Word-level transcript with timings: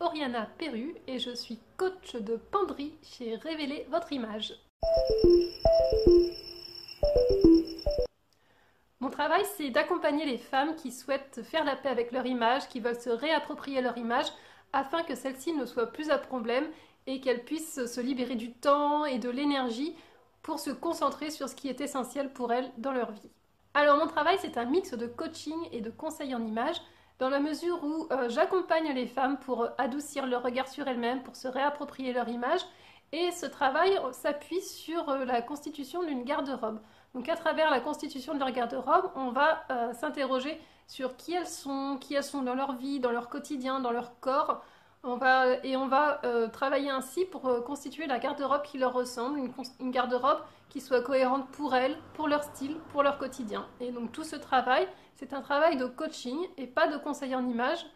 Oriana 0.00 0.48
Perru 0.56 0.94
et 1.06 1.18
je 1.18 1.34
suis 1.34 1.58
coach 1.76 2.16
de 2.16 2.36
penderie 2.36 2.94
chez 3.02 3.36
Révéler 3.36 3.86
votre 3.90 4.10
image. 4.12 4.54
Mon 9.00 9.10
travail, 9.10 9.42
c'est 9.56 9.68
d'accompagner 9.68 10.24
les 10.24 10.38
femmes 10.38 10.74
qui 10.76 10.90
souhaitent 10.90 11.42
faire 11.42 11.64
la 11.64 11.76
paix 11.76 11.90
avec 11.90 12.10
leur 12.10 12.24
image, 12.24 12.68
qui 12.68 12.80
veulent 12.80 12.98
se 12.98 13.10
réapproprier 13.10 13.82
leur 13.82 13.98
image 13.98 14.26
afin 14.72 15.02
que 15.02 15.14
celle-ci 15.14 15.52
ne 15.52 15.66
soit 15.66 15.92
plus 15.92 16.10
un 16.10 16.18
problème 16.18 16.66
et 17.06 17.20
qu'elles 17.20 17.44
puissent 17.44 17.84
se 17.84 18.00
libérer 18.00 18.34
du 18.34 18.52
temps 18.52 19.04
et 19.04 19.18
de 19.18 19.28
l'énergie 19.28 19.94
pour 20.42 20.58
se 20.58 20.70
concentrer 20.70 21.30
sur 21.30 21.50
ce 21.50 21.54
qui 21.54 21.68
est 21.68 21.82
essentiel 21.82 22.32
pour 22.32 22.50
elles 22.50 22.72
dans 22.78 22.92
leur 22.92 23.12
vie. 23.12 23.30
Alors 23.74 23.98
mon 23.98 24.06
travail, 24.06 24.38
c'est 24.40 24.56
un 24.56 24.64
mix 24.64 24.94
de 24.94 25.06
coaching 25.06 25.68
et 25.70 25.82
de 25.82 25.90
conseils 25.90 26.34
en 26.34 26.46
image 26.46 26.80
dans 27.18 27.28
la 27.30 27.40
mesure 27.40 27.82
où 27.82 28.06
euh, 28.10 28.28
j'accompagne 28.28 28.92
les 28.92 29.06
femmes 29.06 29.38
pour 29.38 29.68
adoucir 29.78 30.26
leur 30.26 30.42
regard 30.42 30.68
sur 30.68 30.86
elles-mêmes, 30.86 31.22
pour 31.22 31.36
se 31.36 31.48
réapproprier 31.48 32.12
leur 32.12 32.28
image. 32.28 32.60
Et 33.12 33.30
ce 33.30 33.46
travail 33.46 33.98
s'appuie 34.12 34.60
sur 34.60 35.08
euh, 35.08 35.24
la 35.24 35.40
constitution 35.40 36.02
d'une 36.02 36.24
garde-robe. 36.24 36.80
Donc 37.14 37.28
à 37.28 37.36
travers 37.36 37.70
la 37.70 37.80
constitution 37.80 38.34
de 38.34 38.38
leur 38.38 38.50
garde-robe, 38.50 39.10
on 39.14 39.30
va 39.30 39.64
euh, 39.70 39.92
s'interroger 39.94 40.60
sur 40.86 41.16
qui 41.16 41.32
elles 41.32 41.46
sont, 41.46 41.96
qui 42.00 42.14
elles 42.14 42.24
sont 42.24 42.42
dans 42.42 42.54
leur 42.54 42.74
vie, 42.74 43.00
dans 43.00 43.12
leur 43.12 43.28
quotidien, 43.28 43.80
dans 43.80 43.92
leur 43.92 44.20
corps. 44.20 44.62
Et 45.62 45.76
on 45.76 45.86
va 45.86 46.20
travailler 46.52 46.90
ainsi 46.90 47.24
pour 47.24 47.42
constituer 47.64 48.06
la 48.06 48.18
garde-robe 48.18 48.62
qui 48.62 48.78
leur 48.78 48.92
ressemble, 48.92 49.38
une, 49.80 49.90
garde-robe 49.90 50.40
qui 50.68 50.80
soit 50.80 51.00
cohérente 51.00 51.48
pour 51.50 51.74
elles, 51.74 51.96
pour 52.14 52.26
leur 52.28 52.42
style, 52.42 52.76
pour 52.90 53.02
leur 53.02 53.18
quotidien. 53.18 53.66
Et 53.80 53.92
donc 53.92 54.10
tout 54.10 54.24
ce 54.24 54.36
travail, 54.36 54.88
c'est 55.14 55.32
un 55.32 55.40
travail 55.40 55.76
de 55.76 55.86
coaching 55.86 56.36
et 56.56 56.66
pas 56.66 56.88
de 56.88 56.96
conseil 56.98 57.34
en 57.34 57.46
image. 57.46 57.86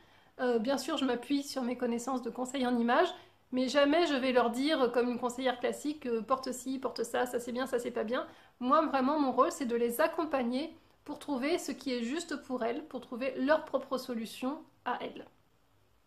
Euh, 0.41 0.58
bien 0.58 0.78
sûr, 0.78 0.97
je 0.97 1.05
m'appuie 1.05 1.42
sur 1.42 1.62
mes 1.62 1.77
connaissances 1.77 2.22
de 2.22 2.30
conseil 2.30 2.67
en 2.67 2.78
image, 2.78 3.08
mais 3.52 3.69
jamais 3.69 4.06
je 4.06 4.14
vais 4.14 4.33
leur 4.33 4.50
dire, 4.50 4.91
comme 4.92 5.11
une 5.11 5.19
conseillère 5.19 5.61
classique, 5.61 6.06
euh, 6.06 6.22
porte 6.22 6.52
ci, 6.52 6.78
porte 6.78 7.02
ça, 7.02 7.27
ça 7.27 7.39
c'est 7.39 7.52
bien, 7.52 7.67
ça 7.67 7.78
c'est 7.78 7.91
pas 7.91 8.05
bien. 8.05 8.27
Moi, 8.61 8.86
vraiment, 8.86 9.19
mon 9.19 9.33
rôle, 9.33 9.52
c'est 9.52 9.67
de 9.67 9.77
les 9.77 10.00
accompagner 10.00 10.74
pour 11.05 11.19
trouver 11.19 11.58
ce 11.58 11.72
qui 11.72 11.92
est 11.92 12.02
juste 12.02 12.36
pour 12.42 12.64
elles, 12.64 12.84
pour 12.86 13.00
trouver 13.00 13.34
leur 13.36 13.64
propre 13.64 13.98
solution 13.98 14.58
à 14.84 14.98
elles. 15.02 15.27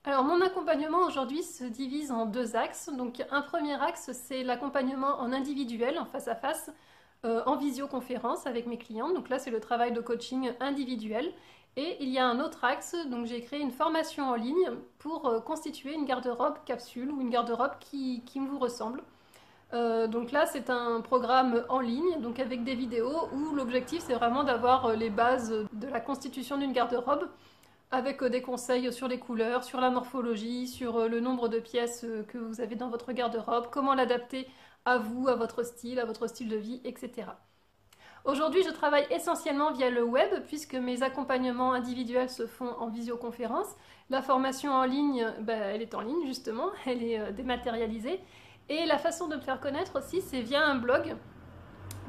Alors 0.06 0.26
mon 0.26 0.42
accompagnement 0.42 1.06
aujourd'hui 1.06 1.44
se 1.44 1.64
divise 1.64 2.12
en 2.12 2.26
deux 2.26 2.58
axes. 2.58 2.90
Donc 2.90 3.24
un 3.32 3.42
premier 3.42 3.82
axe 3.82 4.12
c'est 4.12 4.44
l'accompagnement 4.44 5.22
en 5.22 5.32
individuel, 5.32 5.98
en 5.98 6.06
face 6.06 6.28
à 6.28 6.36
face, 6.36 6.72
euh, 7.26 7.42
en 7.46 7.56
visioconférence 7.56 8.46
avec 8.46 8.68
mes 8.68 8.78
clients. 8.78 9.14
Donc 9.14 9.30
là, 9.30 9.40
c'est 9.40 9.50
le 9.50 9.62
travail 9.62 9.94
de 9.94 10.02
coaching 10.02 10.52
individuel. 10.60 11.32
Et 11.78 11.96
il 12.02 12.10
y 12.10 12.20
a 12.20 12.28
un 12.28 12.42
autre 12.42 12.66
axe, 12.66 12.96
donc 13.08 13.26
j'ai 13.26 13.42
créé 13.42 13.62
une 13.62 13.72
formation 13.72 14.26
en 14.26 14.36
ligne 14.36 14.72
pour 15.00 15.26
euh, 15.26 15.40
constituer 15.40 15.94
une 15.94 16.06
garde-robe 16.06 16.58
capsule 16.66 17.10
ou 17.10 17.22
une 17.22 17.30
garde-robe 17.30 17.72
qui, 17.80 18.22
vous 18.36 18.60
ressemble. 18.60 19.02
Euh, 19.74 20.06
donc 20.06 20.34
là, 20.34 20.46
c'est 20.46 20.70
un 20.70 21.00
programme 21.00 21.64
en 21.70 21.80
ligne, 21.80 22.20
donc 22.20 22.40
avec 22.40 22.66
des 22.66 22.76
vidéos 22.76 23.30
où 23.34 23.56
l'objectif 23.56 24.04
c'est 24.06 24.14
vraiment 24.14 24.44
d'avoir 24.44 24.96
les 24.96 25.10
bases 25.10 25.66
de 25.72 25.88
la 25.88 26.02
constitution 26.02 26.58
d'une 26.58 26.74
garde-robe 26.74 27.28
avec 27.94 28.24
des 28.24 28.42
conseils 28.42 28.92
sur 28.92 29.08
les 29.08 29.20
couleurs, 29.20 29.64
sur 29.64 29.80
la 29.80 29.92
morphologie, 29.92 30.68
sur 30.68 31.08
le 31.08 31.20
nombre 31.20 31.48
de 31.48 31.60
pièces 31.60 32.06
que 32.28 32.40
vous 32.40 32.60
avez 32.60 32.76
dans 32.76 32.90
votre 32.90 33.14
garde-robe, 33.14 33.68
comment 33.72 33.94
l'adapter 33.94 34.48
à 34.84 34.98
vous, 34.98 35.28
à 35.28 35.36
votre 35.36 35.64
style, 35.64 36.00
à 36.00 36.06
votre 36.06 36.28
style 36.28 36.50
de 36.50 36.58
vie, 36.58 36.82
etc. 36.84 37.28
Aujourd'hui, 38.26 38.64
je 38.64 38.70
travaille 38.72 39.06
essentiellement 39.12 39.74
via 39.74 39.90
le 39.90 40.02
web 40.02 40.30
puisque 40.48 40.76
mes 40.76 41.04
accompagnements 41.04 41.74
individuels 41.74 42.30
se 42.30 42.48
font 42.48 42.74
en 42.80 42.88
visioconférence. 42.88 43.68
La 44.10 44.22
formation 44.22 44.72
en 44.72 44.86
ligne, 44.86 45.28
ben, 45.42 45.62
elle 45.62 45.82
est 45.82 45.94
en 45.94 46.02
ligne 46.02 46.26
justement, 46.26 46.70
elle 46.86 47.04
est 47.04 47.20
euh, 47.20 47.32
dématérialisée. 47.32 48.22
Et 48.70 48.86
la 48.86 48.98
façon 48.98 49.28
de 49.28 49.36
me 49.36 49.42
faire 49.42 49.60
connaître 49.60 50.00
aussi, 50.00 50.22
c'est 50.22 50.42
via 50.42 50.66
un 50.66 50.76
blog 50.76 51.16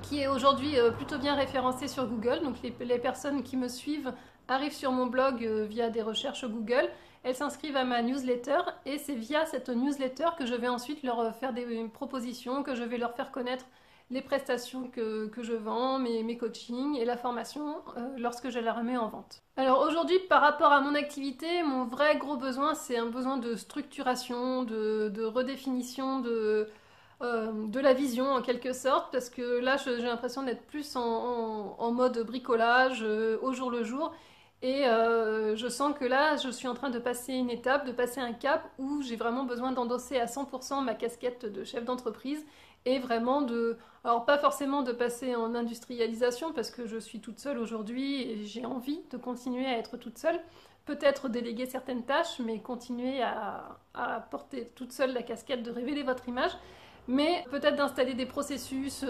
qui 0.03 0.21
est 0.21 0.29
aujourd'hui 0.29 0.79
euh, 0.79 0.93
plutôt 0.93 1.19
bien 1.19 1.35
référencé 1.35 1.89
sur 1.89 2.07
Google. 2.07 2.43
Donc 2.45 2.57
les, 2.63 2.99
personnes 2.99 3.43
qui 3.43 3.57
me 3.57 3.67
suivent 3.67 4.13
arrivent 4.49 4.75
sur 4.75 4.93
mon 4.93 5.07
blog 5.07 5.45
euh, 5.45 5.65
via 5.65 5.91
des 5.91 6.03
recherches 6.03 6.45
Google 6.45 6.89
elles 7.25 7.35
s'inscrivent 7.35 7.77
à 7.77 7.85
ma 7.85 8.03
newsletter 8.03 8.61
et 8.85 8.99
c'est 8.99 9.15
via 9.15 9.47
cette 9.47 9.71
newsletter 9.71 10.29
que 10.39 10.45
je 10.45 10.55
vais 10.55 10.69
ensuite 10.69 11.03
leur 11.03 11.35
faire 11.35 11.55
des 11.55 11.65
propositions, 11.93 12.63
que 12.63 12.75
je 12.75 12.83
vais 12.83 12.99
leur 12.99 13.15
faire 13.15 13.33
connaître 13.33 13.65
les 14.11 14.21
prestations 14.21 14.89
que, 14.89 15.31
je 15.41 15.55
vends, 15.55 15.99
mes, 15.99 16.23
mes, 16.23 16.37
coachings 16.37 16.97
et 16.97 17.07
la 17.07 17.17
formation 17.17 17.77
euh, 17.97 18.15
lorsque 18.19 18.51
je 18.51 18.59
la 18.59 18.75
remets 18.75 18.99
en 18.99 19.09
vente. 19.09 19.43
Alors 19.57 19.81
aujourd'hui, 19.81 20.19
par 20.29 20.43
rapport 20.43 20.73
à 20.73 20.83
mon 20.83 20.95
activité, 20.95 21.63
mon 21.63 21.85
vrai 21.87 22.17
gros 22.17 22.37
besoin, 22.37 22.75
c'est 22.75 22.99
un 22.99 23.07
besoin 23.07 23.39
de 23.39 23.57
structuration, 23.57 24.63
de, 24.63 25.25
redéfinition 25.25 26.21
de, 26.21 26.69
euh, 27.25 27.67
de 27.69 27.81
la 27.81 27.95
vision 27.95 28.31
en 28.31 28.43
quelque 28.43 28.73
sorte, 28.73 29.11
parce 29.11 29.31
que 29.31 29.59
là, 29.59 29.77
j'ai 29.79 29.97
l'impression 29.97 30.43
d'être 30.43 30.63
plus 30.67 30.95
en, 30.97 31.91
mode 31.93 32.19
bricolage 32.27 33.03
euh, 33.03 33.39
au 33.43 33.53
jour 33.53 33.71
le 33.71 33.83
jour 33.83 34.13
et 34.65 34.87
euh, 34.87 35.57
je 35.57 35.69
sens 35.69 35.95
que 35.99 36.05
là, 36.05 36.37
je 36.37 36.49
suis 36.49 36.69
en 36.69 36.75
train 36.75 36.91
de 36.91 36.99
passer 36.99 37.35
une 37.35 37.51
étape, 37.51 37.87
de 37.87 37.93
passer 37.93 38.21
un 38.21 38.33
cap 38.33 38.71
où 38.79 39.03
j'ai 39.03 39.17
vraiment 39.17 39.45
besoin 39.45 39.73
d'endosser 39.73 40.19
à 40.19 40.25
100% 40.25 40.83
ma 40.83 40.95
casquette 40.95 41.45
de 41.45 41.65
chef 41.65 41.85
d'entreprise 41.85 42.45
et 42.87 42.99
vraiment 42.99 43.43
de... 43.43 43.77
Alors 44.05 44.25
pas 44.25 44.39
forcément 44.39 44.83
de 44.83 44.93
passer 44.93 45.35
en 45.35 45.55
industrialisation 45.55 46.53
parce 46.53 46.71
que 46.71 46.87
je 46.87 46.99
suis 46.99 47.21
toute 47.21 47.41
seule 47.41 47.59
aujourd'hui 47.59 48.23
et 48.23 48.45
j'ai 48.45 48.65
envie 48.65 49.01
de 49.11 49.19
continuer 49.19 49.67
à 49.67 49.79
être 49.79 49.97
toute 49.99 50.19
seule. 50.19 50.41
Peut-être 50.87 51.29
déléguer 51.29 51.67
certaines 51.67 52.05
tâches, 52.05 52.39
mais 52.41 52.61
continuer 52.61 53.23
à, 53.23 53.79
à 53.95 54.21
porter 54.21 54.73
toute 54.75 54.93
seule 54.93 55.13
la 55.13 55.23
casquette 55.23 55.63
de 55.63 55.71
révéler 55.71 56.03
votre 56.03 56.27
image 56.29 56.53
mais 57.09 57.45
peut-être 57.51 57.77
d'installer 57.77 58.15
des 58.15 58.27
processus 58.27 59.05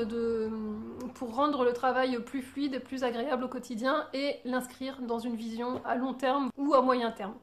pour 1.15 1.35
rendre 1.35 1.65
le 1.65 1.73
travail 1.73 2.19
plus 2.25 2.43
fluide 2.43 2.83
plus 2.83 3.05
agréable 3.05 3.45
au 3.45 3.49
quotidien 3.49 4.07
et 4.13 4.41
l'inscrire 4.45 5.01
dans 5.03 5.19
une 5.19 5.37
vision 5.37 5.81
à 5.85 5.95
long 5.95 6.15
terme 6.15 6.51
ou 6.57 6.75
à 6.75 6.83
moyen 6.83 7.11
terme. 7.11 7.35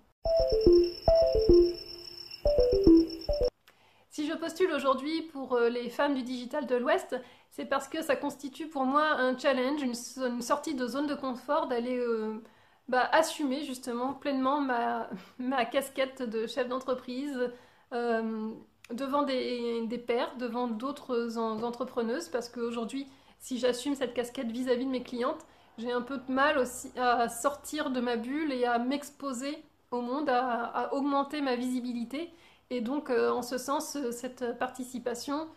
Si 4.11 4.28
je 4.28 4.34
postule 4.34 4.72
aujourd'hui 4.73 5.22
pour 5.22 5.53
euh, 5.53 5.69
les 5.69 5.90
femmes 5.90 6.16
du 6.16 6.22
digital 6.22 6.66
de 6.66 6.75
l'Ouest, 6.75 7.16
c'est 7.50 7.63
parce 7.63 7.88
que 7.88 8.01
ça 8.01 8.17
constitue 8.17 8.67
pour 8.67 8.84
moi 8.84 9.03
un 9.03 9.38
challenge, 9.38 9.81
une, 9.81 10.41
sortie 10.41 10.75
de 10.75 10.85
zone 10.85 11.07
de 11.07 11.16
confort, 11.16 11.67
d'aller 11.67 11.97
euh, 11.97 12.44
bah, 12.90 13.07
assumer 13.13 13.63
justement 13.63 14.13
pleinement 14.13 14.59
ma, 14.59 15.66
casquette 15.72 16.23
de 16.23 16.45
chef 16.45 16.67
d'entreprise, 16.67 17.51
euh, 17.94 18.51
devant 18.94 19.24
des, 19.24 19.85
des 19.88 19.97
pairs, 19.97 20.35
devant 20.38 20.68
d'autres 20.68 21.38
entrepreneuses, 21.38 22.29
parce 22.29 22.50
qu'aujourd'hui, 22.50 23.07
si 23.40 23.57
j'assume 23.57 23.96
cette 23.96 24.13
casquette 24.13 24.52
vis-à-vis 24.52 24.85
de 24.85 24.91
mes 24.91 25.03
clientes, 25.03 25.46
j'ai 25.78 25.91
un 25.91 26.02
peu 26.02 26.18
de 26.18 26.31
mal 26.31 26.57
aussi 26.57 26.91
à 26.97 27.28
sortir 27.28 27.90
de 27.90 28.00
ma 28.00 28.16
bulle 28.16 28.52
et 28.52 28.66
à 28.66 28.78
m'exposer 28.78 29.63
au 29.90 30.02
monde, 30.02 30.29
à, 30.29 30.94
augmenter 30.94 31.41
ma 31.41 31.56
visibilité. 31.56 32.29
Et 32.69 32.81
donc, 32.81 33.09
euh, 33.09 33.31
en 33.31 33.41
ce 33.41 33.57
sens, 33.57 33.97
cette 34.12 34.57
participation 34.57 35.47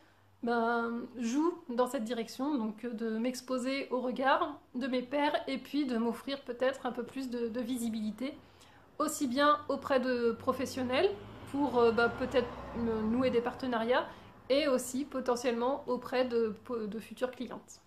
ben, 0.43 1.03
joue 1.19 1.55
dans 1.69 1.87
cette 1.87 2.05
direction, 2.05 2.57
donc 2.57 2.87
de 2.87 3.11
m'exposer 3.19 3.89
au 3.91 4.01
regard 4.01 4.59
de 4.75 4.87
mes 4.87 5.03
pairs 5.03 5.37
et 5.47 5.59
puis 5.59 5.87
de 5.87 5.97
m'offrir 5.97 6.41
peut-être 6.43 6.87
un 6.87 6.93
peu 6.93 7.05
plus 7.05 7.31
de 7.31 7.61
visibilité, 7.61 8.37
aussi 8.99 9.27
bien 9.27 9.59
auprès 9.69 10.01
de 10.01 10.33
professionnels 10.33 11.11
pour 11.55 11.79
euh, 11.79 11.93
bah, 11.93 12.09
peut-être 12.09 12.49
nouer 12.77 13.31
des 13.31 13.41
partenariats 13.41 14.07
et 14.51 14.67
aussi 14.67 15.05
potentiellement 15.05 15.85
auprès 15.87 16.25
de, 16.25 16.53
futures 16.99 17.31
clientes. 17.31 17.81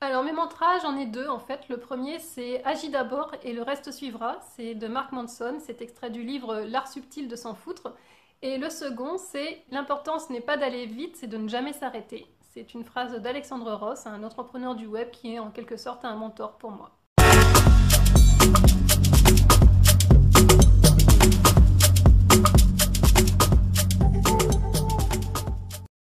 Alors 0.00 0.22
mes 0.22 0.32
mantras, 0.32 0.78
j'en 0.80 0.96
ai 0.96 1.06
deux 1.06 1.28
en 1.28 1.40
fait. 1.40 1.68
Le 1.68 1.78
premier 1.78 2.20
c'est 2.20 2.62
Agis 2.64 2.90
d'abord 2.90 3.32
et 3.42 3.52
le 3.52 3.62
reste 3.62 3.90
suivra. 3.90 4.38
C'est 4.54 4.74
de 4.74 4.86
Mark 4.86 5.10
Manson, 5.10 5.58
c'est 5.58 5.82
extrait 5.82 6.10
du 6.10 6.22
livre 6.22 6.60
L'art 6.60 6.86
subtil 6.86 7.26
de 7.26 7.36
s'en 7.36 7.54
foutre. 7.54 7.92
Et 8.42 8.56
le 8.56 8.70
second 8.70 9.18
c'est 9.18 9.64
L'importance 9.72 10.30
n'est 10.30 10.40
pas 10.40 10.56
d'aller 10.56 10.86
vite, 10.86 11.16
c'est 11.16 11.26
de 11.26 11.38
ne 11.38 11.48
jamais 11.48 11.72
s'arrêter. 11.72 12.26
C'est 12.52 12.74
une 12.74 12.84
phrase 12.84 13.20
d'Alexandre 13.20 13.72
Ross, 13.74 14.06
un 14.06 14.22
entrepreneur 14.22 14.76
du 14.76 14.86
web 14.86 15.10
qui 15.10 15.34
est 15.34 15.38
en 15.40 15.50
quelque 15.50 15.76
sorte 15.76 16.04
un 16.04 16.14
mentor 16.14 16.56
pour 16.56 16.70
moi. 16.70 16.92